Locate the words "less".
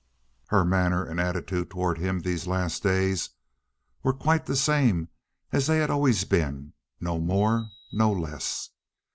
8.11-8.71